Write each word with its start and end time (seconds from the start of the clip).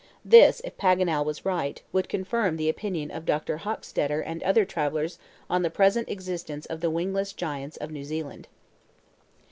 This, 0.25 0.61
if 0.65 0.79
Paganel 0.79 1.23
was 1.23 1.45
right, 1.45 1.79
would 1.93 2.09
confirm 2.09 2.57
the 2.57 2.69
opinion 2.69 3.11
of 3.11 3.23
Dr. 3.23 3.57
Hochstetter 3.59 4.19
and 4.19 4.41
other 4.41 4.65
travelers 4.65 5.19
on 5.47 5.61
the 5.61 5.69
present 5.69 6.09
existence 6.09 6.65
of 6.65 6.81
the 6.81 6.89
wingless 6.89 7.33
giants 7.33 7.77
of 7.77 7.91
New 7.91 8.03
Zealand. 8.03 8.47